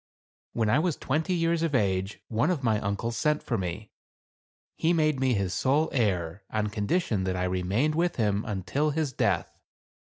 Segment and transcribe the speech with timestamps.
[0.53, 3.91] When I was twenty years of age one of my uncles sent for me.
[4.75, 9.13] He made me his sole heir, on condition that I remained with him until his
[9.13, 9.59] death.